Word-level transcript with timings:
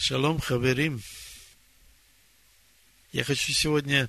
Шалом, 0.00 0.40
хаверим. 0.40 1.02
Я 3.12 3.22
хочу 3.22 3.52
сегодня 3.52 4.08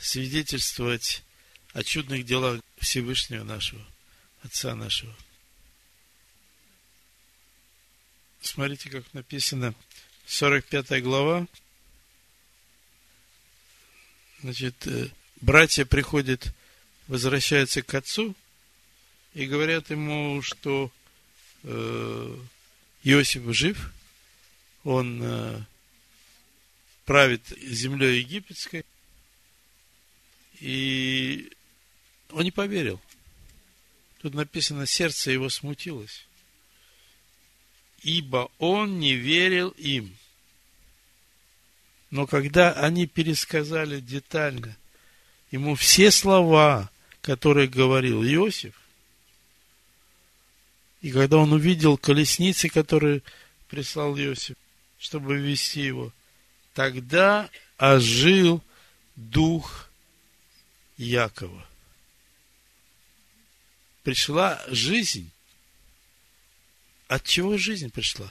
свидетельствовать 0.00 1.22
о 1.74 1.84
чудных 1.84 2.26
делах 2.26 2.60
Всевышнего 2.80 3.44
нашего, 3.44 3.80
Отца 4.42 4.74
нашего. 4.74 5.14
Смотрите, 8.40 8.90
как 8.90 9.04
написано, 9.14 9.76
45 10.26 11.04
глава. 11.04 11.46
Значит, 14.42 14.88
э, 14.88 15.08
братья 15.40 15.84
приходят, 15.84 16.52
возвращаются 17.06 17.82
к 17.82 17.94
отцу 17.94 18.34
и 19.34 19.46
говорят 19.46 19.90
ему, 19.90 20.42
что 20.42 20.90
э, 21.62 22.36
Иосиф 23.04 23.54
жив– 23.54 23.92
он 24.88 25.20
э, 25.22 25.60
правит 27.04 27.46
землей 27.60 28.20
египетской, 28.20 28.86
и 30.60 31.52
он 32.30 32.44
не 32.44 32.50
поверил. 32.50 32.98
Тут 34.22 34.32
написано, 34.32 34.86
сердце 34.86 35.30
его 35.30 35.50
смутилось. 35.50 36.26
Ибо 38.02 38.50
он 38.58 38.98
не 38.98 39.14
верил 39.14 39.68
им. 39.76 40.16
Но 42.10 42.26
когда 42.26 42.72
они 42.72 43.06
пересказали 43.06 44.00
детально 44.00 44.74
ему 45.50 45.74
все 45.74 46.10
слова, 46.10 46.90
которые 47.20 47.68
говорил 47.68 48.24
Иосиф, 48.24 48.74
и 51.02 51.12
когда 51.12 51.36
он 51.36 51.52
увидел 51.52 51.98
колесницы, 51.98 52.70
которые 52.70 53.22
прислал 53.68 54.16
Иосиф, 54.18 54.56
чтобы 54.98 55.38
вести 55.38 55.80
его. 55.80 56.12
Тогда 56.74 57.50
ожил 57.76 58.62
дух 59.16 59.88
Якова. 60.96 61.66
Пришла 64.02 64.62
жизнь. 64.68 65.30
От 67.06 67.24
чего 67.24 67.56
жизнь 67.56 67.90
пришла? 67.90 68.30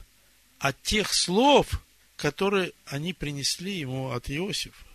От 0.59 0.81
тех 0.83 1.13
слов, 1.13 1.81
которые 2.15 2.73
они 2.85 3.13
принесли 3.13 3.79
ему 3.79 4.11
от 4.11 4.29
Иосифа. 4.29 4.85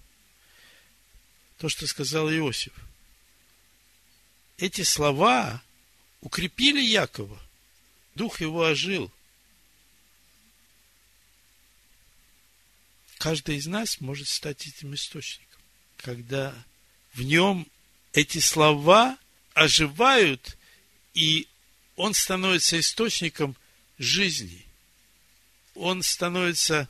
То, 1.58 1.68
что 1.68 1.86
сказал 1.86 2.30
Иосиф. 2.30 2.72
Эти 4.58 4.82
слова 4.82 5.62
укрепили 6.20 6.80
Якова. 6.80 7.40
Дух 8.14 8.40
его 8.40 8.60
ожил– 8.60 9.10
каждый 13.22 13.54
из 13.54 13.68
нас 13.68 14.00
может 14.00 14.26
стать 14.26 14.66
этим 14.66 14.96
источником, 14.96 15.60
когда 15.96 16.52
в 17.14 17.22
нем 17.22 17.68
эти 18.12 18.38
слова 18.38 19.16
оживают, 19.54 20.58
и 21.14 21.46
он 21.94 22.14
становится 22.14 22.80
источником 22.80 23.54
жизни. 23.96 24.66
Он 25.76 26.02
становится 26.02 26.88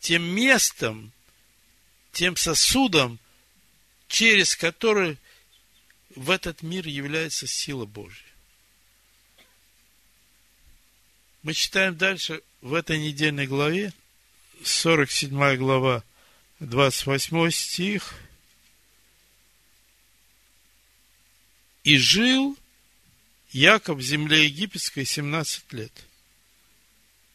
тем 0.00 0.24
местом, 0.24 1.12
тем 2.10 2.34
сосудом, 2.34 3.20
через 4.08 4.56
который 4.56 5.16
в 6.16 6.30
этот 6.30 6.62
мир 6.62 6.88
является 6.88 7.46
сила 7.46 7.84
Божья. 7.84 8.26
Мы 11.44 11.54
читаем 11.54 11.96
дальше 11.96 12.42
в 12.62 12.74
этой 12.74 12.98
недельной 12.98 13.46
главе, 13.46 13.92
47 14.64 15.56
глава, 15.56 16.04
28 16.60 17.50
стих. 17.50 18.14
И 21.82 21.96
жил 21.96 22.58
Яков 23.52 23.98
в 23.98 24.02
земле 24.02 24.44
египетской 24.44 25.04
17 25.04 25.72
лет. 25.72 25.92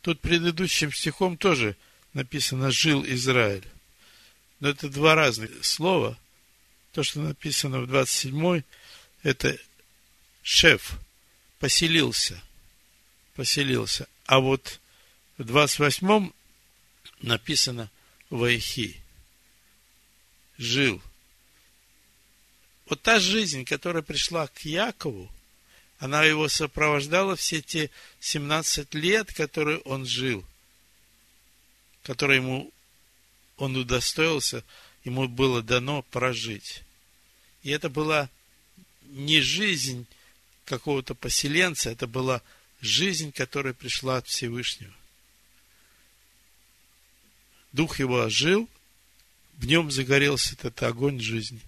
Тут 0.01 0.21
предыдущим 0.21 0.93
стихом 0.93 1.35
тоже 1.35 1.75
написано 2.13 2.71
«жил 2.71 3.03
Израиль». 3.05 3.67
Но 4.59 4.69
это 4.69 4.87
два 4.87 5.15
разных 5.15 5.65
слова. 5.65 6.17
То, 6.93 7.03
что 7.03 7.19
написано 7.19 7.81
в 7.81 7.87
27 7.87 8.61
это 9.23 9.57
шеф, 10.43 10.99
поселился, 11.59 12.39
поселился. 13.33 14.07
А 14.27 14.39
вот 14.39 14.79
в 15.37 15.43
28 15.43 16.31
написано 17.25 17.89
Вайхи. 18.29 19.01
Жил. 20.57 21.01
Вот 22.85 23.01
та 23.01 23.19
жизнь, 23.19 23.65
которая 23.65 24.03
пришла 24.03 24.47
к 24.47 24.61
Якову, 24.61 25.29
она 25.97 26.23
его 26.23 26.47
сопровождала 26.47 27.35
все 27.35 27.61
те 27.61 27.89
17 28.19 28.93
лет, 28.93 29.33
которые 29.33 29.79
он 29.79 30.05
жил, 30.05 30.45
которые 32.03 32.37
ему 32.37 32.71
он 33.57 33.75
удостоился, 33.75 34.63
ему 35.03 35.27
было 35.27 35.61
дано 35.61 36.03
прожить. 36.03 36.83
И 37.63 37.71
это 37.71 37.89
была 37.89 38.29
не 39.03 39.41
жизнь 39.41 40.05
какого-то 40.65 41.15
поселенца, 41.15 41.89
это 41.89 42.07
была 42.07 42.41
жизнь, 42.81 43.31
которая 43.31 43.73
пришла 43.73 44.17
от 44.17 44.27
Всевышнего 44.27 44.93
дух 47.75 47.99
его 47.99 48.21
ожил, 48.21 48.69
в 49.57 49.65
нем 49.65 49.91
загорелся 49.91 50.53
этот 50.53 50.81
огонь 50.83 51.19
жизни. 51.19 51.61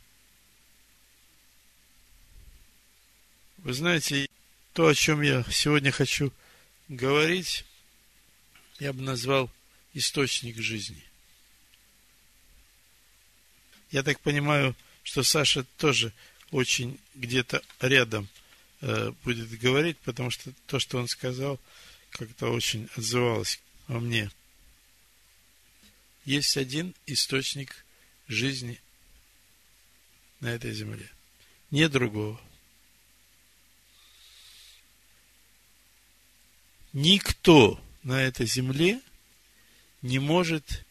Вы 3.58 3.74
знаете, 3.74 4.28
то, 4.74 4.88
о 4.88 4.96
чем 4.96 5.22
я 5.22 5.44
сегодня 5.52 5.92
хочу 5.92 6.32
говорить, 6.88 7.66
я 8.80 8.94
бы 8.94 9.02
назвал 9.02 9.52
источник 9.94 10.58
жизни. 10.58 11.04
Я 13.92 14.04
так 14.04 14.20
понимаю, 14.22 14.76
что 15.04 15.24
Саша 15.24 15.64
тоже 15.78 16.14
очень 16.52 17.00
где-то 17.16 17.62
рядом 17.82 18.30
э, 18.82 19.12
будет 19.24 19.50
говорить, 19.60 19.98
потому 20.00 20.30
что 20.30 20.54
то, 20.68 20.80
что 20.80 21.00
он 21.00 21.08
сказал, 21.08 21.60
как-то 22.12 22.52
очень 22.52 22.88
отзывалось 22.96 23.60
во 23.88 24.00
мне 24.00 24.30
есть 26.28 26.58
один 26.58 26.94
источник 27.06 27.86
жизни 28.28 28.82
на 30.42 30.48
этой 30.48 30.74
земле. 30.74 31.10
Нет 31.72 31.90
другого. 31.90 32.40
Никто 36.92 37.82
на 38.04 38.22
этой 38.22 38.46
земле 38.46 39.00
не 40.02 40.20
может 40.20 40.86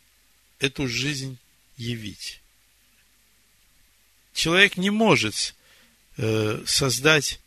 эту 0.59 0.89
жизнь 0.89 1.39
явить. 1.77 2.41
Человек 4.33 4.79
не 4.79 4.89
может 4.89 5.55
э, 6.17 6.65
создать 6.65 7.41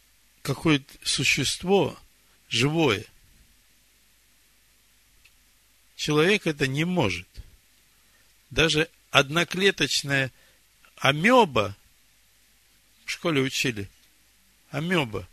какое-то 0.44 0.94
существо 1.04 1.98
живое. 2.50 3.04
Человек 5.96 6.46
это 6.46 6.68
не 6.68 6.86
может– 6.86 7.28
даже 8.50 8.90
одноклеточная 9.12 10.32
амеба, 10.98 11.76
в 13.06 13.12
школе 13.12 13.42
учили, 13.42 13.90
амеба, 14.70 15.28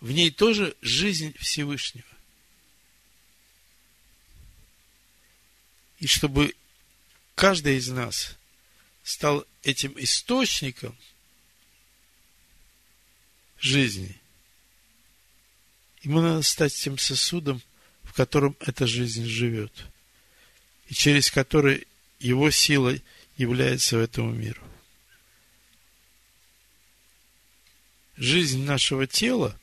в 0.00 0.10
ней 0.10 0.30
тоже 0.30 0.76
жизнь 0.80 1.34
Всевышнего. 1.38 2.06
И 5.98 6.06
чтобы 6.06 6.54
каждый 7.34 7.76
из 7.76 7.88
нас 7.88 8.36
стал 9.02 9.44
этим 9.64 9.94
источником 9.98 10.96
жизни, 13.58 14.20
ему 16.02 16.20
надо 16.20 16.42
стать 16.42 16.74
тем 16.74 16.98
сосудом, 16.98 17.60
в 18.04 18.12
котором 18.12 18.56
эта 18.60 18.86
жизнь 18.86 19.24
живет– 19.24 19.72
и 20.88 20.94
через 20.94 21.30
который 21.30 21.86
его 22.18 22.50
сила 22.50 22.94
является 23.36 23.96
в 23.96 24.00
этому 24.00 24.32
миру. 24.32 24.62
Жизнь 28.16 28.64
нашего 28.64 29.06
тела 29.06 29.58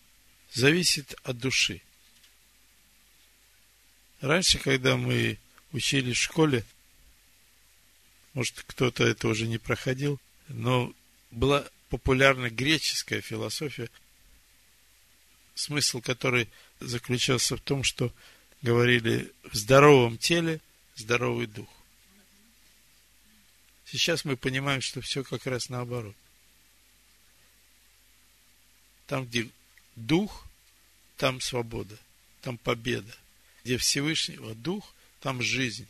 зависит 0.54 1.16
от 1.24 1.38
души. 1.38 1.82
Раньше, 4.22 4.60
когда 4.60 4.96
мы 4.96 5.38
учились 5.74 6.18
в 6.18 6.22
школе, 6.22 6.64
может, 8.34 8.64
кто-то 8.66 9.04
это 9.06 9.28
уже 9.28 9.46
не 9.48 9.58
проходил, 9.58 10.22
но 10.48 10.94
была 11.32 11.68
популярна 11.90 12.50
греческая 12.50 13.22
философия, 13.22 13.90
смысл 15.54 16.02
которой 16.02 16.50
заключался 16.80 17.58
в 17.58 17.62
том, 17.62 17.84
что 17.84 18.14
говорили, 18.62 19.32
в 19.44 19.56
здоровом 19.56 20.18
теле 20.18 20.62
здоровый 20.96 21.48
дух. 21.48 21.70
Сейчас 23.86 24.26
мы 24.26 24.36
понимаем, 24.36 24.82
что 24.82 25.02
все 25.02 25.24
как 25.24 25.46
раз 25.46 25.70
наоборот. 25.70 26.16
Там, 29.08 29.26
где 29.26 29.50
дух, 29.96 30.46
там 31.18 31.40
свобода, 31.40 31.98
там 32.42 32.58
победа. 32.58 33.16
Где 33.64 33.78
Всевышнего 33.78 34.56
дух, 34.56 34.94
там 35.22 35.42
жизнь. 35.42 35.88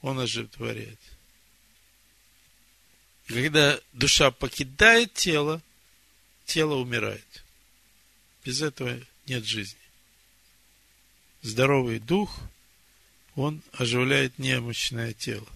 Он 0.00 0.18
оживотворяет. 0.20 0.98
И 3.28 3.32
когда 3.34 3.78
душа 3.92 4.30
покидает 4.30 5.12
тело, 5.12 5.62
тело 6.46 6.76
умирает. 6.76 7.44
Без 8.44 8.62
этого 8.62 8.98
нет 9.26 9.44
жизни. 9.44 9.78
Здоровый 11.42 11.98
дух, 11.98 12.40
он 13.38 13.62
оживляет 13.70 14.36
немощное 14.40 15.12
тело. 15.12 15.46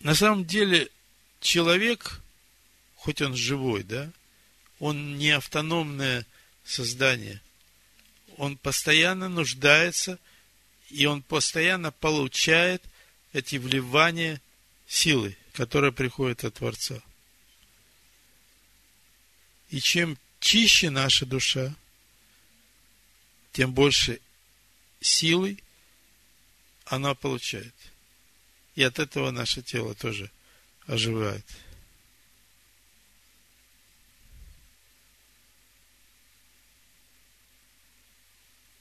На 0.00 0.14
самом 0.14 0.44
деле, 0.44 0.90
человек, 1.40 2.20
хоть 2.96 3.22
он 3.22 3.34
живой, 3.34 3.82
да, 3.82 4.12
он 4.80 5.16
не 5.16 5.30
автономное 5.30 6.26
создание. 6.62 7.40
Он 8.36 8.58
постоянно 8.58 9.30
нуждается, 9.30 10.18
и 10.90 11.06
он 11.06 11.22
постоянно 11.22 11.90
получает 11.90 12.82
эти 13.32 13.56
вливания 13.56 14.42
силы, 14.86 15.38
которые 15.54 15.90
приходят 15.90 16.44
от 16.44 16.52
Творца. 16.56 17.00
И 19.70 19.80
чем 19.80 20.18
чище 20.38 20.90
наша 20.90 21.24
душа, 21.24 21.74
тем 23.52 23.72
больше 23.72 24.20
силы 25.00 25.58
она 26.84 27.14
получает. 27.14 27.74
И 28.74 28.82
от 28.82 28.98
этого 28.98 29.30
наше 29.30 29.62
тело 29.62 29.94
тоже 29.94 30.30
оживает. 30.86 31.44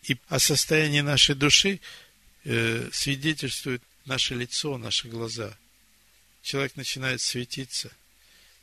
И 0.03 0.17
о 0.27 0.37
состоянии 0.37 1.01
нашей 1.01 1.33
души 1.33 1.79
э, 2.43 2.89
свидетельствует 2.91 3.81
наше 4.05 4.35
лицо, 4.35 4.77
наши 4.77 5.07
глаза. 5.07 5.57
Человек 6.43 6.75
начинает 6.75 7.21
светиться 7.21 7.91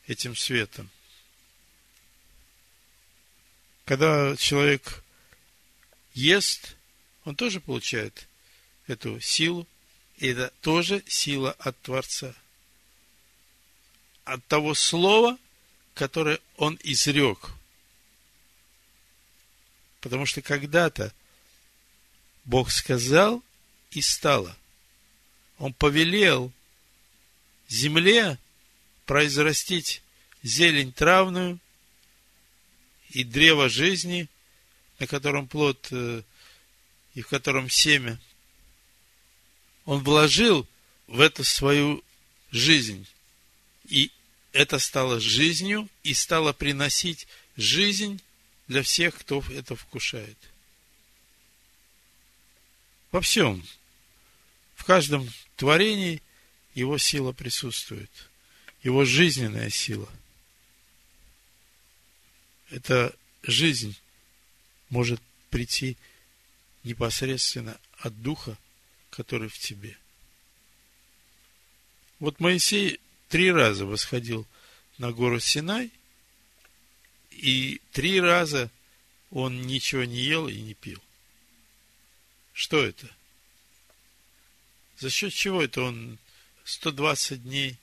этим 0.06 0.36
светом. 0.36 0.88
Когда 3.84 4.36
человек 4.36 5.02
ест, 6.14 6.76
он 7.24 7.36
тоже 7.36 7.60
получает 7.60 8.28
эту 8.86 9.20
силу, 9.20 9.66
и 10.16 10.28
это 10.28 10.52
тоже 10.60 11.02
сила 11.06 11.52
от 11.52 11.80
Творца. 11.82 12.34
От 14.24 14.44
того 14.46 14.74
слова, 14.74 15.38
которое 15.94 16.38
он 16.56 16.78
изрек. 16.82 17.50
Потому 20.00 20.26
что 20.26 20.42
когда-то 20.42 21.12
Бог 22.44 22.70
сказал 22.70 23.42
и 23.92 24.00
стало. 24.00 24.56
Он 25.58 25.72
повелел 25.72 26.52
земле 27.68 28.38
произрастить 29.06 30.02
зелень 30.42 30.92
травную 30.92 31.58
и 33.10 33.24
древо 33.24 33.68
жизни, 33.68 34.28
на 34.98 35.06
котором 35.06 35.46
плод 35.46 35.88
э, 35.90 36.22
и 37.14 37.22
в 37.22 37.28
котором 37.28 37.68
семя. 37.68 38.18
Он 39.84 40.02
вложил 40.02 40.66
в 41.06 41.20
это 41.20 41.44
свою 41.44 42.02
жизнь. 42.50 43.06
И 43.88 44.10
это 44.52 44.78
стало 44.78 45.20
жизнью 45.20 45.88
и 46.02 46.14
стало 46.14 46.52
приносить 46.52 47.26
жизнь 47.56 48.20
для 48.68 48.82
всех, 48.82 49.18
кто 49.18 49.42
это 49.50 49.76
вкушает. 49.76 50.38
Во 53.10 53.20
всем. 53.20 53.64
В 54.74 54.84
каждом 54.84 55.28
творении 55.56 56.22
его 56.74 56.96
сила 56.98 57.32
присутствует. 57.32 58.10
Его 58.82 59.04
жизненная 59.04 59.70
сила. 59.70 60.08
Эта 62.70 63.14
жизнь 63.42 63.96
может 64.88 65.20
прийти 65.50 65.96
непосредственно 66.84 67.78
от 67.98 68.20
Духа, 68.22 68.56
который 69.10 69.48
в 69.48 69.58
тебе. 69.58 69.96
Вот 72.18 72.40
Моисей 72.40 73.00
три 73.28 73.50
раза 73.50 73.86
восходил 73.86 74.46
на 74.98 75.12
гору 75.12 75.40
Синай, 75.40 75.90
и 77.30 77.80
три 77.92 78.20
раза 78.20 78.70
он 79.30 79.62
ничего 79.62 80.04
не 80.04 80.20
ел 80.20 80.48
и 80.48 80.60
не 80.60 80.74
пил. 80.74 81.02
Что 82.52 82.84
это? 82.84 83.08
За 84.98 85.10
счет 85.10 85.32
чего 85.32 85.62
это 85.62 85.82
он 85.82 86.18
120 86.64 87.42
дней 87.42 87.76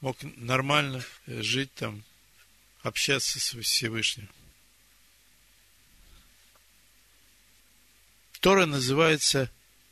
мог 0.00 0.16
нормально 0.22 1.04
жить 1.26 1.72
там, 1.74 2.02
общаться 2.82 3.40
с 3.40 3.54
Всевышним? 3.60 4.28
Тора 8.42 8.66
называется 8.66 9.48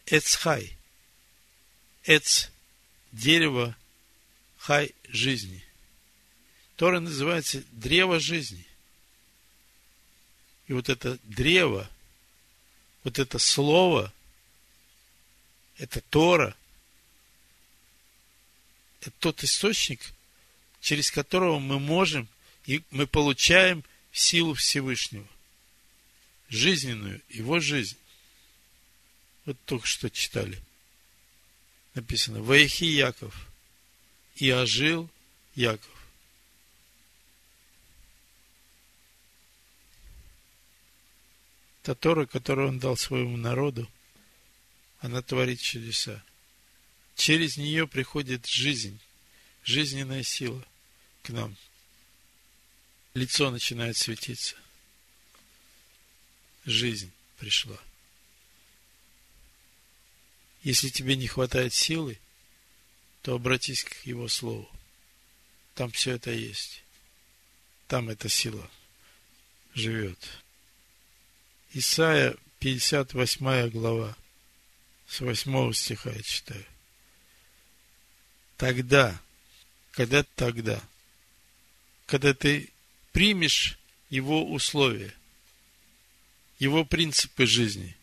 Эцхай. 0.07 0.77
Эц– 2.03 2.49
дерево, 3.13 3.77
хай– 4.59 4.93
жизни. 5.09 5.65
Тора 6.75 6.99
называется 6.99 7.63
древо 7.71 8.19
жизни. 8.19 8.67
И 10.67 10.73
вот 10.73 10.89
это 10.89 11.17
древо, 11.23 11.89
вот 13.05 13.21
это 13.21 13.39
слово– 13.39 14.13
это 15.79 16.01
Тора, 16.11 16.57
это 19.01 19.13
тот 19.21 19.45
источник, 19.45 20.01
через 20.81 21.13
которого 21.13 21.61
мы 21.61 21.79
можем 21.79 22.29
и 22.67 22.83
мы 22.91 23.07
получаем 23.07 23.85
силу 24.11 24.55
Всевышнего, 24.55 25.29
жизненную, 26.49 27.23
его 27.29 27.61
жизнь. 27.61 27.97
Вот 29.47 29.59
только 29.65 29.87
что 29.87 30.11
читали. 30.11 30.61
Написано, 31.95 32.43
Ваихи 32.43 32.85
Яков, 32.85 33.49
и 34.37 34.51
ожил 34.51 35.09
Яков. 35.55 35.91
Та 41.83 41.95
Тора, 41.95 42.27
которую 42.27 42.69
он 42.69 42.79
дал 42.79 42.97
своему 42.97 43.37
народу– 43.37 43.91
она 45.01 45.23
творит 45.23 45.61
чудеса. 45.61 46.23
Через 47.17 47.57
нее 47.57 47.89
приходит 47.89 48.47
жизнь, 48.47 49.01
жизненная 49.65 50.23
сила 50.23 50.65
к 51.23 51.31
нам. 51.31 51.57
Лицо 53.15 53.51
начинает 53.51 53.97
светиться. 53.97 54.57
Жизнь 56.67 57.11
пришла. 57.39 57.79
Если 60.63 60.89
тебе 60.89 61.17
не 61.17 61.27
хватает 61.27 61.73
силы, 61.73 62.19
то 63.23 63.35
обратись 63.35 63.85
к 63.85 64.05
Его 64.05 64.29
Слову. 64.29 64.69
Там 65.75 65.91
все 65.91 66.13
это 66.13 66.31
есть. 66.31 66.83
Там 67.87 68.09
эта 68.09 68.29
сила 68.29 68.71
живет. 69.75 70.19
Исайя, 71.73 72.37
58 72.59 73.71
глава 73.71 74.17
с 75.09 75.21
восьмого 75.21 75.73
стиха 75.73 76.11
я 76.11 76.23
читаю. 76.23 76.65
Тогда, 78.57 79.21
когда 79.93 80.23
тогда, 80.37 80.83
когда 82.07 82.35
ты 82.35 82.69
примешь 83.13 83.79
его 84.11 84.53
условия, 84.53 85.15
его 86.59 86.85
принципы 86.85 87.47
жизни, 87.47 87.97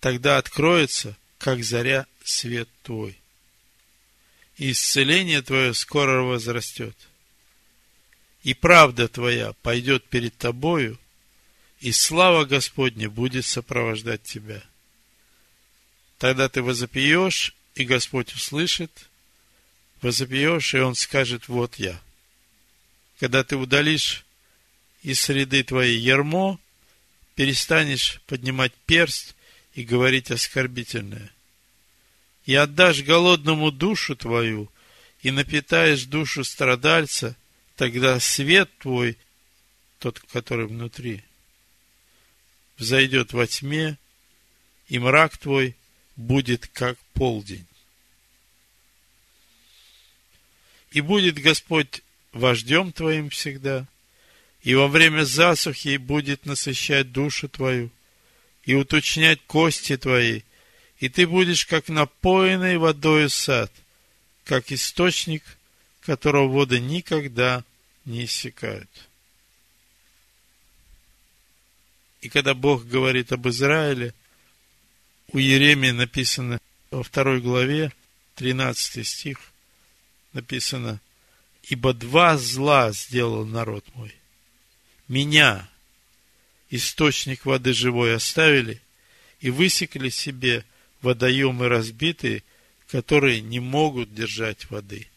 тогда 0.00 0.38
откроется, 0.38 1.16
как 1.38 1.62
заря, 1.64 2.06
свет 2.24 2.68
твой. 2.82 3.18
И 4.56 4.72
исцеление 4.72 5.42
твое 5.42 5.74
скоро 5.74 6.22
возрастет. 6.22 6.96
И 8.42 8.54
правда 8.54 9.08
твоя 9.08 9.52
пойдет 9.62 10.04
перед 10.04 10.36
тобою– 10.36 10.98
и 11.80 11.92
слава 11.92 12.44
Господня 12.44 13.08
будет 13.08 13.46
сопровождать 13.46 14.22
тебя. 14.22 14.62
Тогда 16.18 16.48
ты 16.48 16.62
возопьешь, 16.62 17.54
и 17.76 17.84
Господь 17.84 18.34
услышит, 18.34 19.08
возопьешь, 20.02 20.74
и 20.74 20.78
Он 20.78 20.96
скажет, 20.96 21.46
вот 21.46 21.76
я. 21.76 22.00
Когда 23.20 23.44
ты 23.44 23.56
удалишь 23.56 24.24
из 25.02 25.20
среды 25.20 25.62
твоей 25.62 25.98
ермо, 25.98 26.58
перестанешь 27.36 28.20
поднимать 28.26 28.74
перст 28.86 29.36
и 29.78 29.84
говорить 29.84 30.32
оскорбительное. 30.32 31.30
И 32.46 32.54
отдашь 32.56 33.04
голодному 33.04 33.70
душу 33.70 34.16
твою, 34.16 34.72
и 35.22 35.30
напитаешь 35.30 36.02
душу 36.02 36.42
страдальца, 36.42 37.36
тогда 37.76 38.18
свет 38.18 38.68
твой, 38.78 39.16
тот, 40.00 40.18
который 40.18 40.66
внутри, 40.66 41.22
взойдет 42.76 43.32
во 43.32 43.46
тьме, 43.46 43.98
и 44.88 44.98
мрак 44.98 45.38
твой 45.38 45.76
будет 46.16 46.66
как 46.66 46.98
полдень. 47.14 47.68
И 50.90 51.00
будет 51.00 51.38
Господь 51.38 52.02
вождем 52.32 52.90
твоим 52.90 53.30
всегда, 53.30 53.86
и 54.62 54.74
во 54.74 54.88
время 54.88 55.22
засухи 55.22 55.98
будет 55.98 56.46
насыщать 56.46 57.12
душу 57.12 57.48
твою, 57.48 57.92
и 58.68 58.74
уточнять 58.74 59.40
кости 59.46 59.96
твои, 59.96 60.42
и 60.98 61.08
ты 61.08 61.26
будешь 61.26 61.64
как 61.64 61.88
напоенный 61.88 62.76
водой 62.76 63.30
сад, 63.30 63.72
как 64.44 64.70
источник, 64.70 65.42
которого 66.02 66.48
воды 66.48 66.78
никогда 66.78 67.64
не 68.04 68.26
иссякают. 68.26 68.90
И 72.20 72.28
когда 72.28 72.52
Бог 72.52 72.84
говорит 72.84 73.32
об 73.32 73.48
Израиле, 73.48 74.12
у 75.28 75.38
Еремии 75.38 75.92
написано 75.92 76.60
во 76.90 77.02
второй 77.02 77.40
главе, 77.40 77.90
13 78.34 79.06
стих, 79.06 79.38
написано, 80.34 81.00
«Ибо 81.62 81.94
два 81.94 82.36
зла 82.36 82.92
сделал 82.92 83.46
народ 83.46 83.86
мой. 83.94 84.14
Меня, 85.08 85.70
источник 86.70 87.44
воды 87.44 87.72
живой, 87.72 88.14
оставили 88.14 88.80
и 89.40 89.50
высекли 89.50 90.08
себе 90.08 90.64
водоемы 91.02 91.68
разбитые, 91.68 92.42
которые 92.88 93.40
не 93.40 93.60
могут 93.60 94.14
держать 94.14 94.68
воды». 94.70 95.08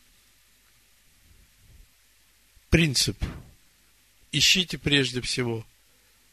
Принцип. 2.70 3.18
Ищите 4.32 4.78
прежде 4.78 5.20
всего 5.20 5.66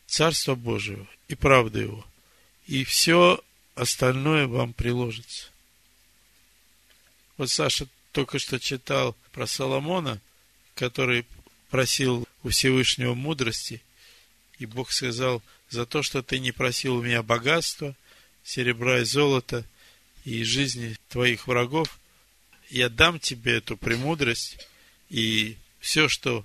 Царство 0.07 0.55
Божие 0.55 1.07
и 1.27 1.35
правду 1.35 1.81
Его, 1.81 2.07
и 2.67 2.85
все 2.85 3.43
остальное 3.75 4.47
вам 4.47 4.73
приложится. 4.73 5.49
Вот 7.37 7.51
Саша 7.51 7.89
только 8.13 8.39
что 8.39 8.59
читал 8.59 9.17
про 9.33 9.47
Соломона, 9.47 10.21
который 10.75 11.27
просил 11.71 12.27
у 12.43 12.49
Всевышнего 12.49 13.15
мудрости, 13.15 13.83
и 14.59 14.67
Бог 14.67 14.93
сказал, 14.93 15.43
за 15.71 15.87
то, 15.87 16.03
что 16.03 16.23
ты 16.23 16.39
не 16.39 16.53
просил 16.53 16.97
у 16.97 17.03
меня 17.03 17.23
богатства, 17.23 17.95
серебра 18.43 19.01
и 19.01 19.05
золота, 19.05 19.65
и 20.25 20.43
жизни 20.45 20.97
твоих 21.09 21.47
врагов, 21.47 21.99
я 22.71 22.89
дам 22.89 23.19
тебе 23.19 23.59
эту 23.59 23.77
премудрость, 23.77 24.59
и 25.09 25.57
все, 25.81 26.09
что 26.09 26.45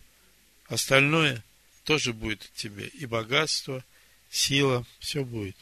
остальное, 0.68 1.44
тоже 1.84 2.14
будет 2.14 2.50
тебе. 2.56 2.88
И 2.88 3.06
богатство, 3.06 3.84
сила, 4.30 4.86
все 5.00 5.24
будет. 5.24 5.58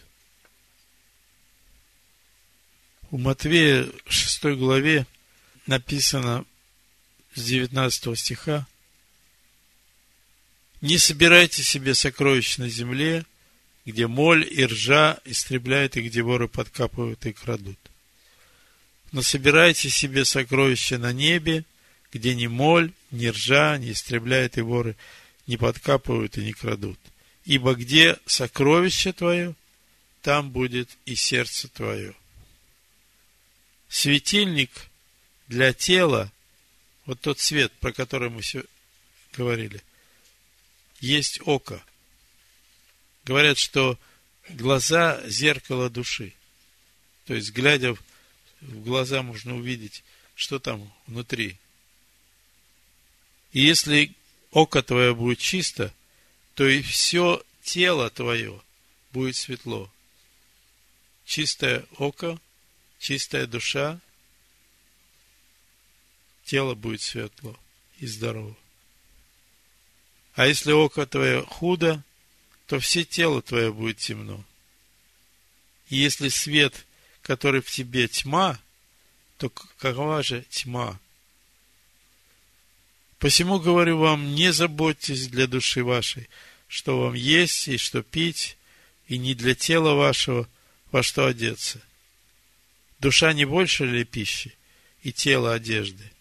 У 3.10 3.18
Матвея 3.18 3.90
6 4.08 4.44
главе 4.58 5.06
написано 5.68 6.46
с 7.34 7.44
19 7.44 8.18
стиха 8.18 8.68
«Не 10.82 10.98
собирайте 10.98 11.64
себе 11.64 11.94
сокровищ 11.94 12.58
на 12.58 12.68
земле, 12.68 13.26
где 13.86 14.08
моль 14.08 14.48
и 14.50 14.66
ржа 14.66 15.20
истребляют, 15.26 15.98
и 15.98 16.02
где 16.02 16.22
воры 16.22 16.48
подкапывают 16.48 17.26
и 17.26 17.34
крадут. 17.34 17.80
Но 19.12 19.22
собирайте 19.22 19.90
себе 19.90 20.26
сокровища 20.26 20.98
на 20.98 21.12
небе, 21.14 21.66
где 22.12 22.36
ни 22.36 22.48
моль, 22.48 22.92
ни 23.12 23.28
ржа 23.28 23.78
не 23.78 23.92
истребляют, 23.92 24.58
и 24.58 24.62
воры 24.62 24.96
не 25.48 25.58
подкапывают 25.58 26.38
и 26.38 26.44
не 26.44 26.54
крадут. 26.54 27.00
Ибо 27.46 27.74
где 27.76 28.18
сокровище 28.26 29.14
твое, 29.14 29.56
там 30.22 30.52
будет 30.52 30.90
и 31.06 31.16
сердце 31.16 31.68
твое. 31.68 32.14
Светильник 33.90 34.70
для 35.48 35.74
тела, 35.74 36.32
вот 37.06 37.20
тот 37.20 37.40
свет, 37.40 37.72
про 37.80 37.92
который 37.92 38.30
мы 38.30 38.42
все 38.42 38.64
говорили, 39.34 39.82
есть 41.02 41.42
око. 41.46 41.84
Говорят, 43.26 43.58
что 43.58 44.00
глаза– 44.50 45.22
зеркало 45.28 45.90
души. 45.90 46.34
То 47.26 47.34
есть, 47.34 47.52
глядя 47.52 47.96
в 48.62 48.84
глаза, 48.84 49.22
можно 49.22 49.56
увидеть, 49.56 50.04
что 50.36 50.60
там 50.60 50.92
внутри. 51.08 51.58
И 53.52 53.62
если 53.62 54.14
око 54.52 54.82
твое 54.82 55.14
будет 55.14 55.40
чисто, 55.40 55.94
то 56.56 56.68
и 56.68 56.82
все 56.82 57.44
тело 57.64 58.10
твое 58.10 58.62
будет 59.12 59.36
светло. 59.36 59.92
Чистое 61.26 61.86
око, 61.98 62.40
чистая 63.00 63.48
душа, 63.48 64.00
тело 66.46 66.76
будет 66.76 67.02
светло 67.02 67.58
и 68.00 68.08
здорово. 68.08 68.56
А 70.36 70.48
если 70.48 70.72
око 70.72 71.06
твое 71.06 71.44
худо, 71.44 72.04
то 72.68 72.80
все 72.80 73.04
тело 73.04 73.42
твое 73.42 73.74
будет 73.74 73.98
темно. 73.98 74.44
И 75.90 75.98
если 75.98 76.30
свет, 76.30 76.86
который 77.22 77.62
в 77.62 77.70
тебе 77.70 78.08
тьма, 78.08 78.60
то 79.38 79.50
какова 79.50 80.24
же 80.24 80.44
тьма? 80.50 81.00
Посему 83.20 83.60
говорю 83.60 83.98
вам, 83.98 84.34
не 84.34 84.54
заботьтесь 84.54 85.28
для 85.28 85.48
души 85.48 85.84
вашей, 85.84 86.30
что 86.68 87.00
вам 87.00 87.14
есть 87.14 87.68
и 87.68 87.78
что 87.78 88.02
пить, 88.02 88.58
и 89.08 89.18
не 89.18 89.36
для 89.36 89.54
тела 89.54 89.94
вашего, 89.94 90.48
во 90.92 91.04
что 91.04 91.26
одеться. 91.26 91.82
Душа 93.00 93.34
не 93.34 93.46
больше 93.46 93.86
ли 93.86 94.06
пищи, 94.06 94.56
и 95.04 95.12
тело 95.12 95.54
одежды? 95.54 96.12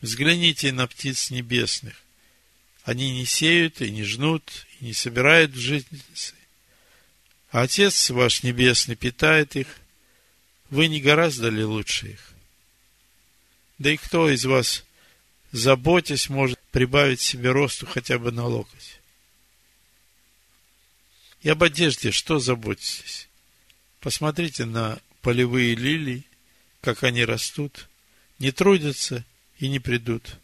Взгляните 0.00 0.72
на 0.72 0.86
птиц 0.86 1.30
небесных. 1.30 2.02
Они 2.88 3.10
не 3.10 3.26
сеют 3.26 3.82
и 3.82 3.90
не 3.90 4.02
жнут, 4.02 4.66
и 4.80 4.86
не 4.86 4.92
собирают 4.94 5.50
в 5.50 5.58
житницы. 5.58 6.34
А 7.50 7.60
Отец 7.60 8.08
ваш 8.08 8.42
Небесный 8.42 8.96
питает 8.96 9.56
их. 9.56 9.66
Вы 10.70 10.88
не 10.88 10.98
гораздо 10.98 11.50
ли 11.50 11.62
лучше 11.64 12.12
их? 12.12 12.32
Да 13.76 13.90
и 13.90 13.98
кто 13.98 14.30
из 14.30 14.46
вас 14.46 14.84
заботясь, 15.52 16.30
может 16.30 16.58
прибавить 16.70 17.20
себе 17.20 17.50
росту 17.50 17.84
хотя 17.84 18.18
бы 18.18 18.32
на 18.32 18.46
локоть. 18.46 19.00
И 21.42 21.50
об 21.50 21.62
одежде 21.62 22.10
что 22.10 22.38
заботитесь? 22.38 23.28
Посмотрите 24.00 24.64
на 24.64 24.98
полевые 25.20 25.74
лилии, 25.74 26.24
как 26.80 27.04
они 27.04 27.26
растут, 27.26 27.86
не 28.38 28.50
трудятся 28.50 29.26
и 29.58 29.68
не 29.68 29.78
придут. 29.78 30.38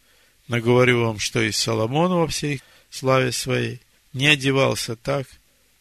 Но 0.47 0.59
говорю 0.59 1.01
вам, 1.05 1.19
что 1.19 1.41
и 1.41 1.51
Соломон 1.51 2.11
во 2.13 2.27
всей 2.27 2.61
славе 2.89 3.31
своей 3.31 3.81
не 4.13 4.27
одевался 4.27 4.95
так, 4.95 5.27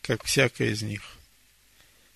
как 0.03 0.25
всякая 0.25 0.71
из 0.71 0.83
них. 0.83 1.03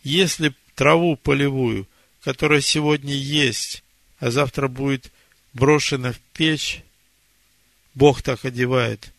Если 0.02 0.54
траву 0.74 1.16
полевую, 1.16 1.86
которая 2.22 2.60
сегодня 2.60 3.14
есть, 3.14 3.82
а 4.18 4.30
завтра 4.30 4.68
будет 4.68 5.12
брошена 5.52 6.12
в 6.12 6.18
печь, 6.32 6.82
Бог 7.94 8.22
так 8.22 8.44
одевает, 8.44 9.12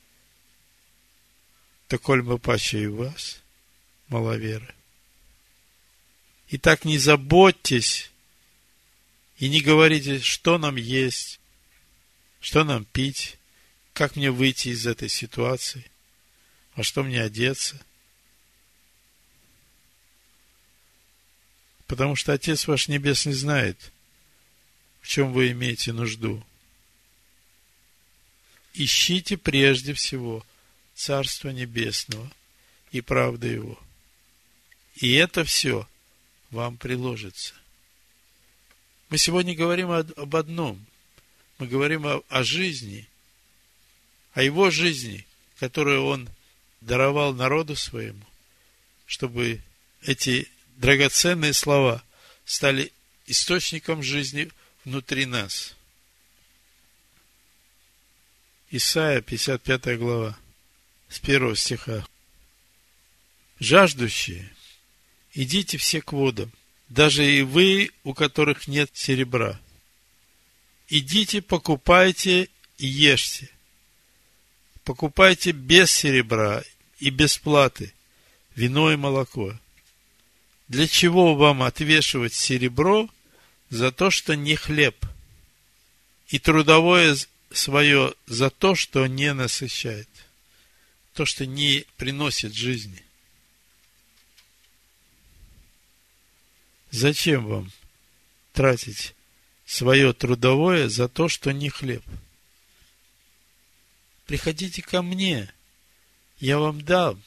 то 1.88 1.98
коль 1.98 2.22
мы 2.22 2.38
паче 2.38 2.84
и 2.84 2.88
вас, 2.88 3.42
маловеры. 4.08 4.74
И 6.50 6.58
так 6.58 6.86
не 6.86 6.98
заботьтесь 6.98 8.12
и 9.38 9.50
не 9.50 9.62
говорите, 9.62 10.20
что 10.20 10.58
нам 10.58 10.76
есть, 10.76 11.39
что 12.40 12.64
нам 12.64 12.86
пить, 12.86 13.38
как 13.94 14.16
мне 14.16 14.32
выйти 14.32 14.70
из 14.70 14.86
этой 14.88 15.10
ситуации, 15.10 15.86
а 16.74 16.84
что 16.84 17.04
мне 17.04 17.22
одеться. 17.22 17.80
Потому 21.88 22.16
что 22.16 22.34
Отец 22.34 22.68
ваш 22.68 22.88
Небесный 22.88 23.34
знает, 23.34 23.92
в 25.02 25.08
чем 25.08 25.34
вы 25.34 25.52
имеете 25.52 25.92
нужду 25.92 26.44
ищите 28.74 29.38
прежде 29.38 29.94
всего 29.94 30.46
Царство 30.96 31.50
Небесного 31.50 32.30
и 32.92 33.02
правды 33.02 33.48
Его. 33.48 33.80
И 34.96 35.14
это 35.14 35.44
все 35.44 35.88
вам 36.52 36.78
приложится. 36.78 37.54
Мы 39.10 39.18
сегодня 39.18 39.56
говорим 39.56 39.92
об 39.92 40.36
одном. 40.36 40.86
Мы 41.60 41.68
говорим 41.68 42.08
о, 42.08 42.24
о 42.30 42.44
жизни, 42.44 43.08
о 44.34 44.42
Его 44.42 44.72
жизни, 44.72 45.28
которую 45.60 46.06
Он 46.06 46.30
даровал 46.80 47.34
народу 47.34 47.76
своему, 47.76 48.26
чтобы 49.06 49.62
эти 50.02 50.48
драгоценные 50.78 51.52
слова 51.52 52.02
стали 52.46 52.94
источником 53.28 54.02
жизни 54.02 54.50
внутри 54.86 55.26
нас. 55.26 55.76
Исайя, 58.72 59.20
55 59.20 60.00
глава, 60.00 60.40
с 61.10 61.20
первого 61.20 61.58
стиха. 61.58 62.08
«Жаждущие, 63.60 64.50
идите 65.34 65.78
все 65.78 66.02
к 66.02 66.14
водам, 66.14 66.54
даже 66.88 67.30
и 67.30 67.42
вы, 67.42 67.92
у 68.06 68.14
которых 68.14 68.70
нет 68.70 68.90
серебра. 68.94 69.60
Идите, 70.90 71.42
покупайте 71.42 72.50
и 72.80 72.88
ешьте. 72.88 73.50
Покупайте 74.84 75.52
без 75.52 75.92
серебра 75.92 76.64
и 77.00 77.12
без 77.12 77.38
платы 77.38 77.94
вино 78.56 78.92
и 78.92 78.96
молоко. 78.96 79.56
Для 80.68 80.88
чего 80.88 81.36
вам 81.36 81.62
отвешивать 81.62 82.34
серебро 82.34 83.08
за 83.70 83.92
то, 83.92 84.10
что 84.10 84.36
не 84.36 84.56
хлеб, 84.56 85.06
и 86.30 86.40
трудовое 86.40 87.16
свое 87.52 88.14
за 88.26 88.50
то, 88.50 88.76
что 88.76 89.06
не 89.06 89.34
насыщает, 89.34 90.10
то, 91.14 91.26
что 91.26 91.46
не 91.46 91.86
приносит 91.98 92.54
жизни? 92.54 93.04
Зачем 96.92 97.46
вам 97.46 97.72
тратить 98.54 99.14
свое 99.70 100.14
трудовое 100.14 100.90
за 100.90 101.08
то, 101.08 101.30
что 101.30 101.52
не 101.52 101.70
хлеб? 101.70 102.04
Приходите 104.26 104.82
ко 104.82 105.04
мне, 105.04 105.54
я 106.40 106.58
вам 106.58 106.82
дам 106.82 107.22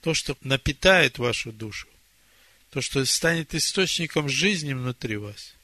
то, 0.00 0.14
что 0.14 0.36
напитает 0.42 1.18
вашу 1.18 1.50
душу, 1.50 1.88
то, 2.70 2.80
что 2.80 3.04
станет 3.04 3.52
источником 3.52 4.28
жизни 4.28 4.74
внутри 4.74 5.16
вас. 5.16 5.54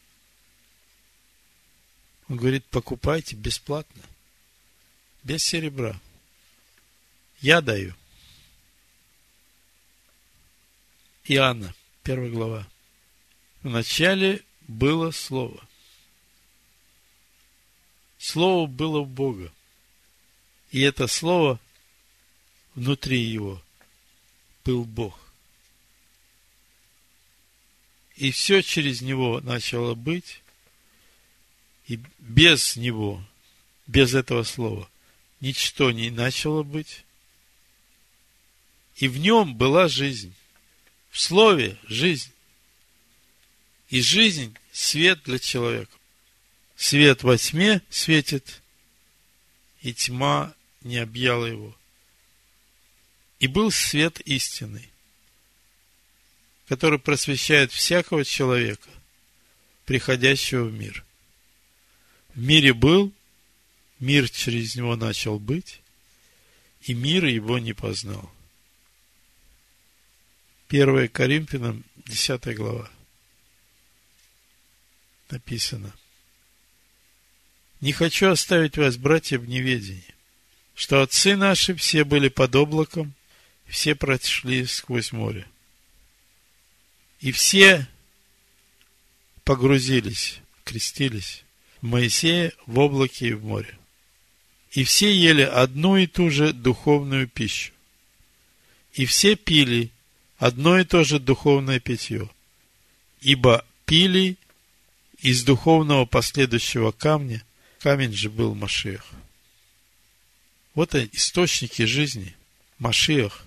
Он 2.28 2.36
говорит, 2.36 2.64
покупайте 2.64 3.36
бесплатно, 3.36 4.02
без 5.22 5.44
серебра. 5.44 6.00
Я 7.40 7.60
даю. 7.60 7.94
Иоанна, 11.26 11.74
первая 12.02 12.30
глава. 12.30 12.68
Вначале 13.62 14.42
было 14.66 15.12
Слово. 15.12 15.64
Слово 18.24 18.66
было 18.66 19.02
в 19.02 19.08
Бога. 19.08 19.52
И 20.70 20.80
это 20.80 21.08
Слово 21.08 21.60
внутри 22.74 23.20
Его 23.20 23.62
был 24.64 24.86
Бог. 24.86 25.20
И 28.16 28.30
все 28.30 28.62
через 28.62 29.02
Него 29.02 29.42
начало 29.42 29.94
быть, 29.94 30.40
и 31.86 32.00
без 32.18 32.76
Него, 32.76 33.22
без 33.86 34.14
этого 34.14 34.42
Слова, 34.42 34.88
ничто 35.40 35.92
не 35.92 36.08
начало 36.08 36.62
быть. 36.62 37.04
И 38.96 39.06
в 39.06 39.18
нем 39.18 39.54
была 39.54 39.86
жизнь. 39.86 40.32
В 41.10 41.20
Слове 41.20 41.76
жизнь. 41.88 42.32
И 43.90 44.00
жизнь– 44.00 44.56
свет 44.72 45.22
для 45.24 45.38
человека. 45.38 45.92
Свет 46.76 47.22
во 47.22 47.38
тьме 47.38 47.82
светит, 47.88 48.62
и 49.80 49.94
тьма 49.94 50.54
не 50.82 50.98
объяла 50.98 51.46
его. 51.46 51.76
И 53.38 53.46
был 53.46 53.70
свет 53.70 54.20
истины, 54.20 54.88
который 56.66 56.98
просвещает 56.98 57.72
всякого 57.72 58.24
человека, 58.24 58.88
приходящего 59.84 60.64
в 60.64 60.72
мир. 60.72 61.04
В 62.34 62.40
мире 62.40 62.72
был, 62.72 63.12
мир 64.00 64.28
через 64.28 64.74
него 64.74 64.96
начал 64.96 65.38
быть, 65.38 65.80
и 66.82 66.94
мир 66.94 67.24
его 67.26 67.58
не 67.58 67.72
познал. 67.72 68.30
1 70.68 71.08
Коринфянам, 71.08 71.84
10 72.06 72.56
глава 72.56 72.90
написано. 75.30 75.92
Не 77.84 77.92
хочу 77.92 78.30
оставить 78.30 78.78
вас, 78.78 78.96
братья, 78.96 79.38
в 79.38 79.46
неведении, 79.46 80.14
что 80.74 81.02
отцы 81.02 81.36
наши 81.36 81.74
все 81.74 82.04
были 82.04 82.28
под 82.28 82.56
облаком, 82.56 83.12
все 83.66 83.94
прошли 83.94 84.64
сквозь 84.64 85.12
море. 85.12 85.46
И 87.20 87.30
все 87.30 87.86
погрузились, 89.44 90.40
крестились 90.64 91.44
в 91.82 91.86
Моисея 91.88 92.54
в 92.64 92.78
облаке 92.78 93.28
и 93.28 93.32
в 93.34 93.44
море. 93.44 93.78
И 94.72 94.82
все 94.82 95.14
ели 95.14 95.42
одну 95.42 95.98
и 95.98 96.06
ту 96.06 96.30
же 96.30 96.54
духовную 96.54 97.28
пищу. 97.28 97.74
И 98.94 99.04
все 99.04 99.36
пили 99.36 99.90
одно 100.38 100.78
и 100.78 100.84
то 100.84 101.04
же 101.04 101.20
духовное 101.20 101.80
питье. 101.80 102.30
Ибо 103.20 103.62
пили 103.84 104.38
из 105.18 105.44
духовного 105.44 106.06
последующего 106.06 106.90
камня, 106.90 107.44
камень 107.84 108.14
же 108.14 108.30
был 108.30 108.54
Машиах. 108.54 109.04
Вот 110.72 110.94
они, 110.94 111.10
источники 111.12 111.82
жизни, 111.82 112.34
Машиах. 112.78 113.44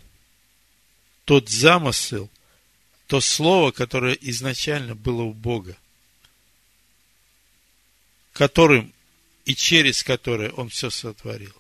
Тот 1.26 1.50
замысел, 1.50 2.30
то 3.08 3.19
слово, 3.19 3.71
которое 3.71 4.13
изначально 4.13 4.93
было 4.93 5.23
у 5.23 5.34
Бога, 5.34 5.76
которым 8.32 8.93
и 9.45 9.56
через 9.56 10.04
которое 10.04 10.52
Он 10.52 10.69
все 10.69 10.91
сотворил. 10.91 11.56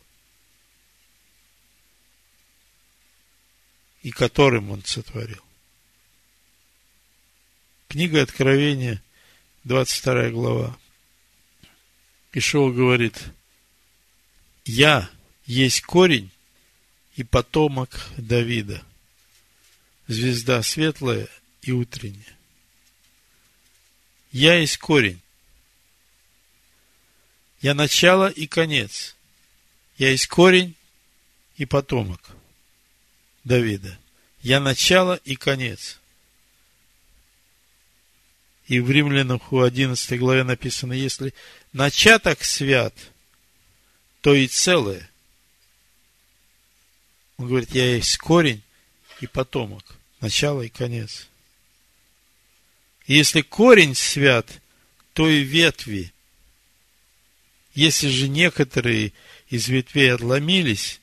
И 4.03 4.11
которым 4.11 4.69
Он 4.69 4.85
сотворил. 4.85 5.43
Книга 7.87 8.21
Откровения– 8.21 9.01
22 9.63 10.29
глава. 10.29 10.77
Ишуа 12.37 12.71
говорит, 12.71 13.19
я 14.63 15.09
есть 15.47 15.81
корень 15.81 16.29
и 17.15 17.23
потомок 17.23 17.89
Давида, 18.15 18.83
звезда 20.07 20.61
светлая 20.61 21.27
и 21.63 21.71
утренняя. 21.71 22.37
Я 24.31 24.59
есть 24.59 24.77
корень. 24.77 25.19
Я 27.61 27.73
начало 27.73 28.29
и 28.29 28.45
конец. 28.45 29.15
Я 29.97 30.11
есть 30.11 30.27
корень 30.27 30.75
и 31.55 31.65
потомок 31.65 32.21
Давида. 33.45 33.97
Я 34.43 34.59
начало 34.59 35.15
и 35.25 35.35
конец. 35.35 35.97
И 38.67 38.81
в 38.81 38.91
Римлянах 38.91 39.53
у 39.53 39.61
11 39.61 40.19
главе 40.19 40.43
написано, 40.43 40.91
если 40.91 41.33
начаток 41.71 42.43
свят, 42.43 42.93
то 44.21 44.35
и 44.35 44.47
целое. 44.47 45.09
Он 47.37 47.47
говорит, 47.47 47.71
я 47.71 47.95
есть 47.95 48.17
корень 48.17 48.61
и 49.21 49.27
потомок, 49.27 49.83
начало 50.19 50.63
и 50.63 50.69
конец. 50.69 51.27
Если 53.05 53.41
корень 53.41 53.95
свят, 53.95 54.45
то 55.13 55.29
и 55.29 55.43
ветви. 55.43 56.11
Если 57.73 58.09
же 58.09 58.27
некоторые 58.27 59.13
из 59.49 59.69
ветвей 59.69 60.13
отломились, 60.13 60.99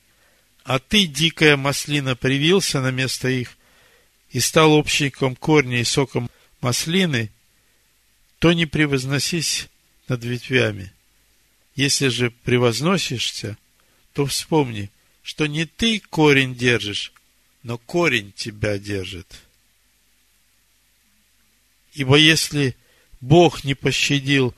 а 0.63 0.77
ты, 0.77 1.07
дикая 1.07 1.57
маслина, 1.57 2.15
привился 2.15 2.79
на 2.81 2.91
место 2.91 3.27
их 3.27 3.57
и 4.29 4.39
стал 4.39 4.73
общником 4.73 5.35
корня 5.35 5.79
и 5.79 5.83
соком 5.83 6.29
маслины, 6.61 7.31
то 8.39 8.53
не 8.53 8.65
превозносись 8.65 9.67
над 10.07 10.23
ветвями. 10.23 10.91
Если 11.75 12.07
же 12.07 12.31
превозносишься, 12.31 13.57
то 14.13 14.25
вспомни, 14.25 14.91
что 15.23 15.45
не 15.45 15.65
ты 15.65 15.99
корень 15.99 16.55
держишь, 16.55 17.11
но 17.63 17.77
корень 17.77 18.31
тебя 18.33 18.77
держит. 18.77 19.41
Ибо 21.93 22.17
если 22.17 22.75
Бог 23.21 23.63
не 23.63 23.73
пощадил 23.73 24.53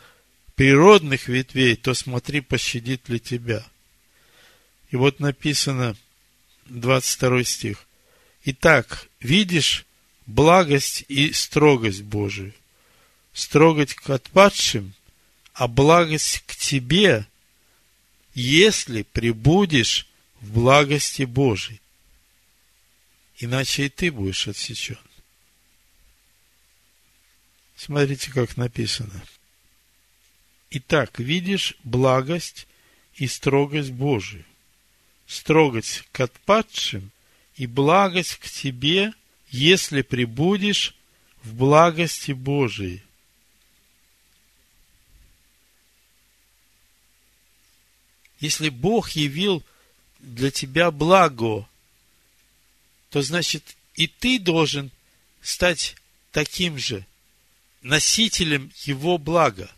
природных 0.55 1.27
ветвей, 1.27 1.75
то 1.75 1.93
смотри, 1.93 2.41
пощадит 2.41 3.09
ли 3.09 3.19
тебя. 3.19 3.65
И 4.89 4.95
вот 4.95 5.19
написано, 5.19 5.95
22 6.65 7.43
стих. 7.43 7.87
Итак, 8.45 9.07
видишь 9.19 9.85
благость 10.25 11.05
и 11.07 11.31
строгость 11.31 12.01
Божию– 12.01 12.53
строгость 13.37 13.93
к 13.93 14.09
отпадшим, 14.09 14.95
а 15.53 15.67
благость 15.67 16.43
к 16.47 16.55
тебе, 16.55 17.27
если 18.33 19.03
прибудешь 19.03 20.07
в 20.41 20.53
благости 20.53 21.21
Божией. 21.21 21.79
иначе 23.37 23.85
и 23.85 23.89
ты 23.89 24.11
будешь 24.11 24.47
отсечен. 24.47 24.97
Смотрите, 27.75 28.31
как 28.31 28.57
написано. 28.57 29.23
Итак, 30.71 31.19
видишь 31.19 31.75
благость 31.83 32.65
и 33.17 33.27
строгость 33.27 33.91
Божию. 33.91 34.45
Строгость 35.27 36.05
к 36.11 36.21
отпадшим 36.21 37.11
и 37.55 37.67
благость 37.67 38.37
к 38.37 38.49
тебе, 38.49 39.13
если 39.49 40.01
прибудешь 40.01 40.95
в 41.43 41.53
благости 41.53 42.31
Божией. 42.31 43.03
Если 48.39 48.69
Бог 48.69 49.11
явил 49.11 49.63
для 50.19 50.51
тебя 50.51 50.91
благо, 50.91 51.67
то 53.09 53.21
значит 53.21 53.75
и 53.95 54.07
ты 54.07 54.39
должен 54.39 54.91
стать 55.41 55.95
таким 56.31 56.77
же 56.77 57.05
носителем 57.81 58.71
Его 58.83 59.17
блага, 59.17 59.71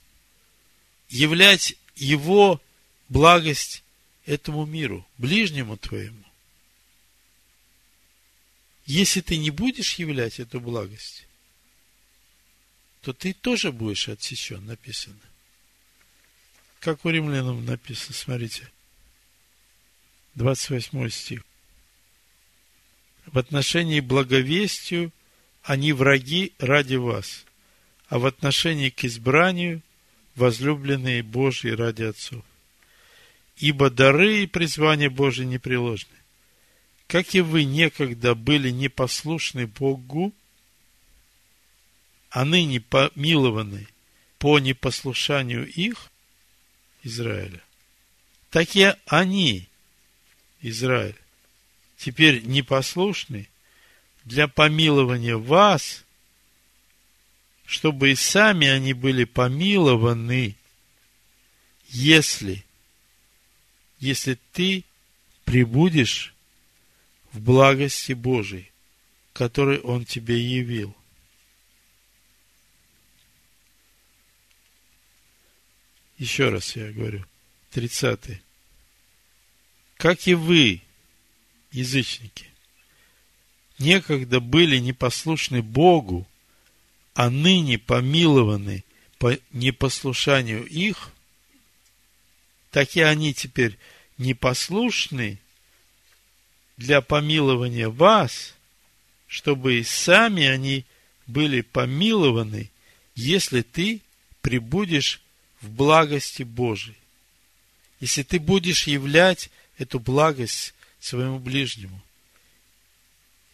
являть 1.09 1.75
Его 1.95 2.61
благость 3.07 3.83
этому 4.25 4.65
миру, 4.65 5.07
ближнему 5.17 5.77
твоему. 5.77 6.23
Если 8.85 9.21
ты 9.21 9.37
не 9.37 9.51
будешь 9.51 9.95
являть 9.95 10.39
эту 10.39 10.59
благость, 10.59 11.27
то 13.01 13.13
ты 13.13 13.33
тоже 13.33 13.71
будешь 13.71 14.09
отсечен, 14.09 14.65
написано. 14.65 15.28
Как 16.79 17.03
у 17.03 17.09
римлянам 17.09 17.65
написано, 17.65 18.15
смотрите. 18.15 18.69
28 20.35 21.09
стих. 21.09 21.43
В 23.25 23.37
отношении 23.37 23.99
благовестию 23.99 25.11
они 25.63 25.91
враги 25.91 26.53
ради 26.57 26.95
вас, 26.95 27.45
а 28.07 28.17
в 28.17 28.25
отношении 28.25 28.89
к 28.89 29.03
избранию 29.03 29.81
возлюбленные 30.35 31.21
Божьи 31.21 31.69
ради 31.69 32.03
отцов. 32.03 32.43
Ибо 33.57 33.89
дары 33.89 34.43
и 34.43 34.47
призвания 34.47 35.09
Божьи 35.09 35.43
непреложны. 35.43 36.15
Как 37.07 37.35
и 37.35 37.41
вы 37.41 37.65
некогда 37.65 38.35
были 38.35 38.69
непослушны 38.69 39.67
Богу, 39.67 40.33
а 42.29 42.45
ныне 42.45 42.79
помилованы 42.79 43.87
по 44.37 44.59
непослушанию 44.59 45.67
их, 45.67 46.09
Израиля, 47.03 47.61
так 48.49 48.75
и 48.75 48.93
они, 49.05 49.67
Израиль, 50.61 51.15
теперь 51.97 52.43
непослушны 52.43 53.47
для 54.25 54.47
помилования 54.47 55.37
вас, 55.37 56.03
чтобы 57.65 58.11
и 58.11 58.15
сами 58.15 58.67
они 58.67 58.93
были 58.93 59.23
помилованы, 59.23 60.55
если, 61.89 62.65
если 63.99 64.37
ты 64.53 64.83
прибудешь 65.45 66.33
в 67.31 67.39
благости 67.39 68.13
Божией, 68.13 68.71
которой 69.33 69.79
Он 69.79 70.05
тебе 70.05 70.39
явил. 70.39 70.95
Еще 76.19 76.49
раз 76.49 76.75
я 76.75 76.91
говорю, 76.91 77.25
30. 77.71 78.41
Как 79.95 80.27
и 80.27 80.33
вы, 80.33 80.81
язычники, 81.71 82.45
некогда 83.79 84.41
были 84.41 84.79
непослушны 84.79 85.61
Богу, 85.61 86.27
а 87.13 87.29
ныне 87.29 87.77
помилованы 87.77 88.83
по 89.17 89.37
непослушанию 89.51 90.65
их, 90.65 91.11
так 92.71 92.97
и 92.97 93.01
они 93.01 93.33
теперь 93.33 93.77
непослушны 94.17 95.39
для 96.75 96.99
помилования 96.99 97.87
вас, 97.87 98.55
чтобы 99.27 99.79
и 99.79 99.83
сами 99.85 100.45
они 100.45 100.85
были 101.27 101.61
помилованы, 101.61 102.71
если 103.15 103.61
ты 103.61 104.01
прибудешь 104.41 105.21
в 105.61 105.69
благости 105.69 106.43
Божией. 106.43 106.97
Если 107.99 108.23
ты 108.23 108.39
будешь 108.39 108.87
являть 108.87 109.49
эту 109.77 109.99
благость 109.99 110.73
своему 110.99 111.39
ближнему, 111.39 112.01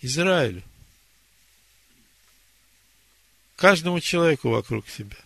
Израилю, 0.02 0.64
каждому 3.56 4.00
человеку 4.00 4.50
вокруг 4.50 4.88
себя. 4.88 5.18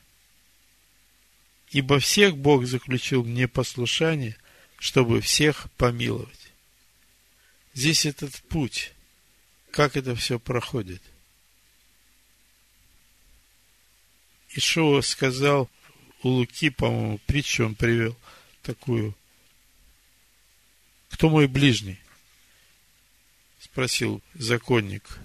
Ибо 1.72 2.00
всех 2.00 2.38
Бог 2.38 2.66
заключил 2.66 3.24
в 3.24 3.28
непослушание, 3.28 4.38
чтобы 4.78 5.22
всех 5.22 5.70
помиловать. 5.74 6.52
Здесь 7.74 8.06
этот 8.06 8.36
путь, 8.44 8.94
как 9.72 9.96
это 9.96 10.16
все 10.16 10.40
проходит. 10.40 11.02
Ишуа 14.50 15.02
сказал 15.02 15.70
у 16.24 16.30
Луки, 16.30 16.70
по-моему, 16.70 17.18
притчу 17.26 17.66
он 17.66 17.76
привел 17.76 18.16
такую. 18.62 19.16
Кто 21.10 21.30
мой 21.30 21.48
ближний? 21.48 22.00
Спросил 23.60 24.22
законник. 24.34 25.20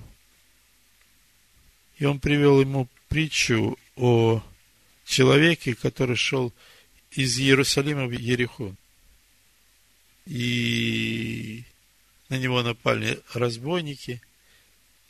И 1.98 2.04
он 2.04 2.20
привел 2.20 2.60
ему 2.60 2.88
притчу 3.08 3.78
о 3.96 4.42
человеке, 5.04 5.74
который 5.74 6.16
шел 6.16 6.52
из 7.12 7.38
Иерусалима 7.38 8.06
в 8.06 8.12
Ерихон. 8.12 8.76
И 10.26 11.64
на 12.28 12.38
него 12.38 12.62
напали 12.62 13.22
разбойники, 13.34 14.20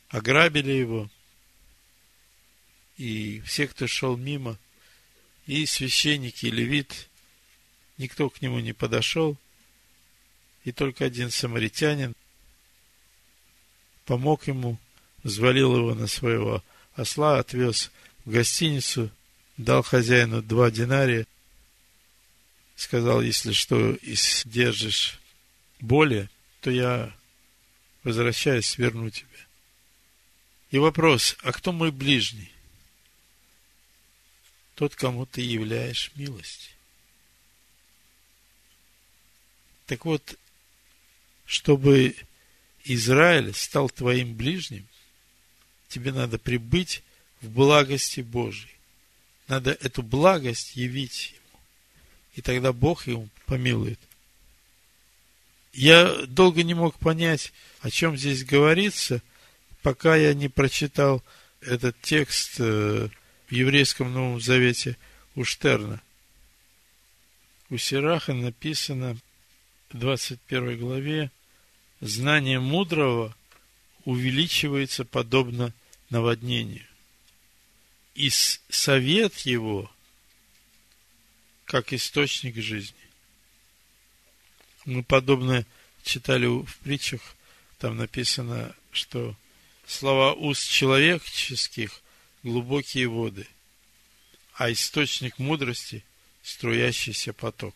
ограбили 0.09 0.71
его. 0.71 1.09
И 2.97 3.41
все, 3.41 3.67
кто 3.67 3.87
шел 3.87 4.17
мимо, 4.17 4.57
и 5.45 5.65
священники, 5.65 6.47
и 6.47 6.51
левит, 6.51 7.09
никто 7.97 8.29
к 8.29 8.41
нему 8.41 8.59
не 8.59 8.73
подошел, 8.73 9.37
и 10.63 10.71
только 10.71 11.05
один 11.05 11.29
самаритянин 11.29 12.15
помог 14.05 14.47
ему, 14.47 14.77
взвалил 15.23 15.75
его 15.75 15.93
на 15.93 16.07
своего 16.07 16.63
осла, 16.95 17.39
отвез 17.39 17.91
в 18.25 18.31
гостиницу, 18.31 19.11
дал 19.57 19.83
хозяину 19.83 20.41
два 20.41 20.71
динария, 20.71 21.27
сказал, 22.75 23.21
если 23.21 23.51
что, 23.51 23.91
и 23.91 24.15
сдержишь 24.15 25.19
боли, 25.79 26.29
то 26.61 26.71
я 26.71 27.15
возвращаюсь, 28.03 28.77
верну 28.77 29.09
тебе. 29.09 29.27
И 30.71 30.77
вопрос, 30.77 31.37
а 31.43 31.51
кто 31.51 31.71
мой 31.71 31.91
ближний? 31.91 32.51
Тот, 34.75 34.95
кому 34.95 35.25
ты 35.25 35.41
являешь 35.41 36.11
милость. 36.15 36.71
Так 39.87 40.05
вот, 40.05 40.37
чтобы 41.45 42.15
Израиль 42.83 43.53
стал 43.53 43.89
твоим 43.89 44.35
ближним, 44.35 44.87
тебе 45.87 46.11
надо 46.11 46.37
прибыть 46.37 47.03
в 47.41 47.49
благости 47.49 48.21
Божией. 48.21 48.75
Надо 49.47 49.71
эту 49.71 50.01
благость 50.01 50.75
явить 50.75 51.31
ему. 51.31 51.59
И 52.33 52.41
тогда 52.41 52.73
Бог 52.73 53.07
ему 53.07 53.29
помилует. 53.45 53.99
Я 55.71 56.25
долго 56.25 56.63
не 56.63 56.73
мог 56.73 56.97
понять, 56.99 57.53
о 57.81 57.89
чем 57.91 58.17
здесь 58.17 58.43
говорится, 58.43 59.21
пока 59.81 60.15
я 60.15 60.33
не 60.33 60.49
прочитал 60.49 61.23
этот 61.61 61.99
текст 62.01 62.55
э, 62.59 63.09
в 63.47 63.51
еврейском 63.51 64.11
Новом 64.11 64.41
Завете 64.41 64.97
у 65.35 65.43
Штерна. 65.43 66.01
У 67.69 67.77
Сираха 67.77 68.33
написано 68.33 69.17
в 69.89 69.97
21 69.97 70.79
главе, 70.79 71.31
знание 71.99 72.59
мудрого 72.59 73.35
увеличивается 74.03 75.03
подобно 75.05 75.73
наводнению 76.09 76.85
и 78.13 78.29
совет 78.29 79.37
его 79.39 79.91
как 81.65 81.91
источник 81.91 82.55
жизни. 82.55 82.95
Мы 84.85 85.03
подобное 85.03 85.65
читали 86.03 86.45
в 86.45 86.77
притчах, 86.83 87.35
там 87.79 87.97
написано, 87.97 88.75
что 88.91 89.35
слова 89.87 90.33
уст 90.33 90.69
человеческих– 90.69 92.01
глубокие 92.45 93.07
воды, 93.07 93.47
а 94.53 94.71
источник 94.71 95.39
мудрости– 95.39 96.05
струящийся 96.43 97.33
поток. 97.33 97.73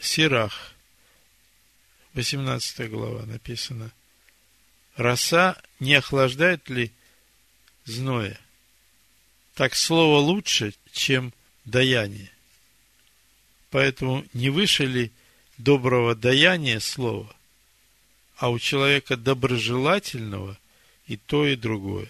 Сирах 0.00 0.74
18 2.14 2.90
глава 2.90 3.24
написано, 3.26 3.92
роса 4.96 5.56
не 5.78 5.94
охлаждает 5.94 6.68
ли 6.68 6.90
зноя? 7.84 8.36
Так 9.54 9.76
слово 9.76 10.18
лучше, 10.18 10.74
чем 10.90 11.32
даяние. 11.64 12.32
Поэтому 13.70 14.26
не 14.32 14.50
выше 14.50 14.84
ли 14.84 15.12
доброго 15.58 16.16
даяния 16.16 16.80
слова, 16.80 17.32
а 18.36 18.50
у 18.50 18.58
человека 18.58 19.16
доброжелательного 19.16 20.58
и 21.08 21.16
то, 21.16 21.46
и 21.46 21.56
другое. 21.56 22.08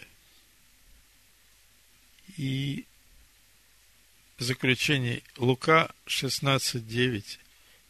И 2.37 2.85
заключение 4.39 5.23
Лука 5.37 5.91
16.9 6.07 7.39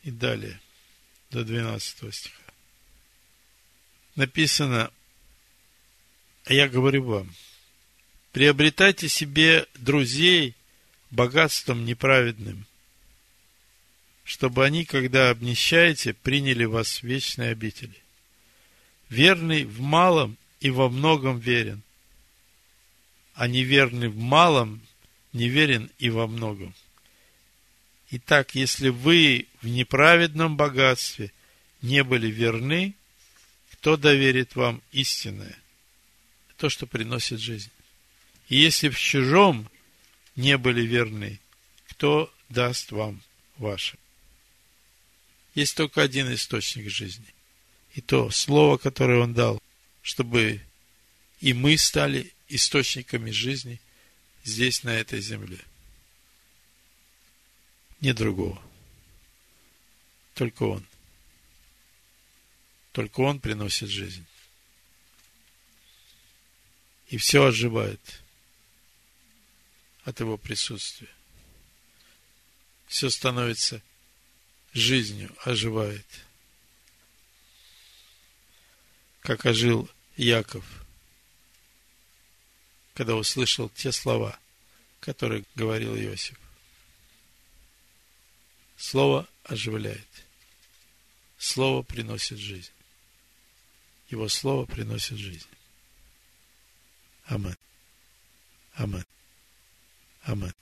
и 0.05 0.11
далее, 0.11 0.61
до 1.31 1.45
12 1.45 2.15
стиха. 2.15 2.43
Написано, 4.17 4.91
а 6.45 6.53
я 6.53 6.69
говорю 6.69 7.05
вам, 7.05 7.35
приобретайте 8.33 9.09
себе 9.09 9.67
друзей 9.75 10.55
богатством 11.11 11.85
неправедным, 11.85 12.67
чтобы 14.25 14.65
они, 14.65 14.85
когда 14.85 15.31
обнищаете, 15.31 16.13
приняли 16.13 16.65
вас 16.65 16.99
в 16.99 17.05
вечной 17.05 17.53
обители. 17.53 17.97
Верный 19.09 19.65
в 19.65 19.81
малом 19.81 20.38
и 20.61 20.71
во 20.71 20.89
многом 20.89 21.39
верен, 21.39 21.83
а 23.35 23.47
неверный 23.47 24.09
в 24.09 24.17
малом 24.17 24.83
неверен 25.33 25.91
и 25.99 26.11
во 26.11 26.27
многом. 26.27 26.75
Итак, 28.11 28.55
если 28.55 28.89
вы 28.89 29.47
в 29.63 29.69
неправедном 29.69 30.57
богатстве 30.57 31.33
не 31.83 32.03
были 32.03 32.29
верны, 32.29 32.95
кто 33.73 33.97
доверит 33.97 34.57
вам 34.57 34.83
истинное? 34.93 35.57
То, 36.57 36.69
что 36.69 36.87
приносит 36.87 37.39
жизнь. 37.39 37.71
И 38.49 38.57
если 38.57 38.89
в 38.89 38.99
чужом 38.99 39.71
не 40.35 40.57
были 40.59 40.81
верны, 40.83 41.39
кто 41.87 42.33
даст 42.49 42.91
вам 42.91 43.23
ваше? 43.59 43.99
Есть 45.55 45.77
только 45.77 46.03
один 46.03 46.33
источник 46.33 46.91
жизни. 46.91 47.27
И 47.95 48.01
то 48.01 48.31
слово, 48.31 48.79
которое 48.79 49.21
Он 49.21 49.35
дал, 49.35 49.63
чтобы 50.09 50.63
и 51.41 51.53
мы 51.53 51.77
стали 51.77 52.33
источниками 52.49 53.31
жизни 53.31 53.79
здесь, 54.43 54.83
на 54.83 54.89
этой 54.89 55.21
земле. 55.21 55.61
Не 58.01 58.15
другого. 58.15 58.59
Только 60.33 60.63
Он. 60.63 60.87
Только 62.93 63.21
Он 63.21 63.39
приносит 63.39 63.91
жизнь. 63.91 64.25
И 67.09 67.19
все 67.19 67.45
оживает 67.45 68.01
от 70.05 70.21
Его 70.21 70.39
присутствия. 70.39 71.11
Все 72.87 73.11
становится 73.11 73.83
жизнью 74.73 75.37
оживает. 75.45 76.07
Как 79.21 79.45
ожил 79.45 79.91
Яков, 80.19 80.65
когда 82.95 83.15
услышал 83.15 83.69
те 83.69 83.93
слова, 83.93 84.39
которые 84.99 85.45
говорил 85.55 85.97
Иосиф. 85.97 86.37
Слово 88.77 89.29
оживляет. 89.45 90.09
Слово 91.39 91.83
приносит 91.83 92.39
жизнь. 92.39 92.73
Его 94.09 94.29
слово 94.29 94.67
приносит 94.67 95.19
жизнь. 95.19 95.47
Амин. 97.27 97.57
Амин. 98.75 99.07
Амин. 100.23 100.55